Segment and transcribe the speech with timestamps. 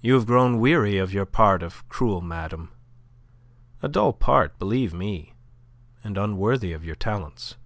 [0.00, 2.70] You have grown weary of your part of cruel madam
[3.82, 5.34] a dull part, believe me,
[6.02, 7.56] and unworthy of your talents.